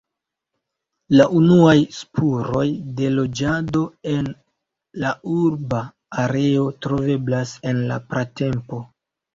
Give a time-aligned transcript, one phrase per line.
[1.19, 2.65] La unuaj spuroj
[3.01, 3.85] de loĝado
[4.15, 4.33] en
[5.05, 5.87] la urba
[6.27, 8.87] areo troveblas en la pratempo.